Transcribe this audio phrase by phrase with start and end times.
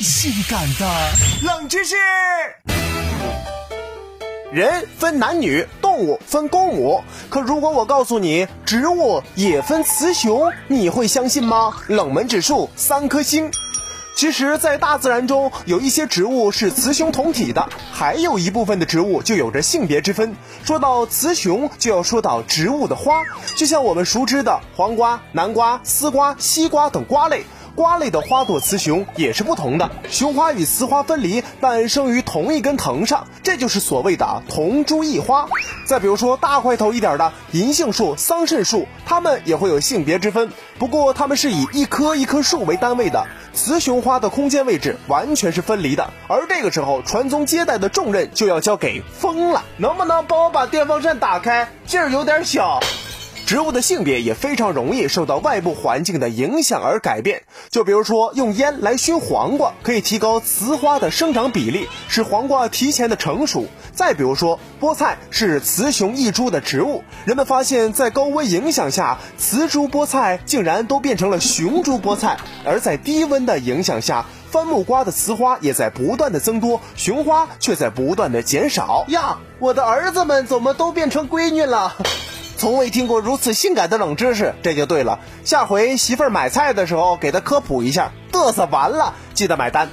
[0.00, 0.86] 性感的
[1.42, 1.94] 冷知识。
[4.52, 7.02] 人分男女，动物分公母。
[7.28, 11.74] 可如果我告诉你，植物也分雌雄，你会相信吗？
[11.88, 13.50] 冷门指数三颗星。
[14.16, 20.36] 其实，在大自然中，有一些植物是雌雄同体的，还有一部分的植物就有着性别之分。
[20.62, 23.24] 说到雌雄，就要说到植物的花，
[23.56, 27.44] 就像我们熟知的黄瓜、南瓜、丝瓜、西瓜等瓜类。
[27.74, 35.46] 瓜类的花朵雌雄也是不同的，雄花与雌花分离，诞生于同一根藤上，这就是所谓的同株异花。
[35.84, 46.10] 再比如说大块头一点的银杏树、桑葚树，它们也会有性别之分，不过它们是以一棵一棵树为单位的，雌雄花的空间位置完全是分离的。
[46.28, 51.68] 而这个时候，传宗接代的重任就要交给风了，能不能帮我把电风扇打开？
[51.86, 52.78] 劲儿有点小。
[53.46, 57.42] 植物的性别也非常容易受到外部环境的影响而改变。
[57.70, 63.66] 就比如说，用烟来熏黄瓜，可以提高雌花的生长比例，使黄瓜提前的成熟。
[63.92, 79.04] 再比如说，菠菜是雌雄异株的植物，人们发现，在高温影响下，雌株菠菜竟然都变成了雄株菠菜；而在低温的影响下，番木瓜的雌花也在不断的增多，雄花却在不断的减少。
[79.08, 81.94] 呀，我的儿子们怎么都变成闺女了？
[82.64, 85.18] 从未听过如此性感的冷知识，这就对了。
[85.44, 89.90] 下回媳妇儿买菜的时候，给她科普一下，嘚瑟完了，记得买单。